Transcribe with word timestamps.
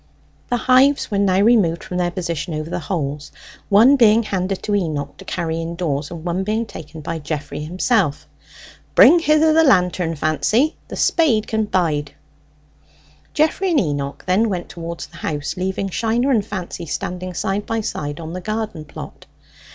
The 0.49 0.57
hives 0.57 1.11
were 1.11 1.19
now 1.19 1.41
removed 1.41 1.83
from 1.83 1.97
their 1.97 2.09
position 2.09 2.55
over 2.55 2.71
the 2.71 2.79
holes, 2.79 3.31
one 3.69 3.97
being 3.97 4.23
handed 4.23 4.63
to 4.63 4.73
Enoch 4.73 5.15
to 5.17 5.25
carry 5.25 5.61
indoors, 5.61 6.09
and 6.09 6.25
one 6.25 6.43
being 6.43 6.65
taken 6.65 7.01
by 7.01 7.19
Geoffrey 7.19 7.59
himself. 7.59 8.25
"Bring 8.95 9.19
hither 9.19 9.53
the 9.53 9.63
lantern, 9.63 10.15
Fancy: 10.15 10.75
the 10.87 10.95
spade 10.95 11.45
can 11.45 11.65
bide." 11.65 12.13
Geoffrey 13.35 13.69
and 13.69 13.79
Enoch 13.79 14.23
then 14.25 14.49
went 14.49 14.69
towards 14.69 15.05
the 15.05 15.17
house, 15.17 15.55
leaving 15.55 15.89
Shiner 15.89 16.31
and 16.31 16.43
Fancy 16.43 16.87
standing 16.87 17.35
side 17.35 17.67
by 17.67 17.81
side 17.81 18.19
on 18.19 18.33
the 18.33 18.41
garden 18.41 18.85
plot. 18.85 19.27